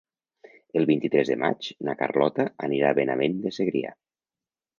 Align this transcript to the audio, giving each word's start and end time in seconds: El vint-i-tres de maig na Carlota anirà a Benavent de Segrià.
El 0.79 0.87
vint-i-tres 0.91 1.29
de 1.31 1.37
maig 1.43 1.67
na 1.89 1.95
Carlota 1.99 2.47
anirà 2.69 2.91
a 2.91 2.97
Benavent 3.01 3.37
de 3.45 3.53
Segrià. 3.61 3.95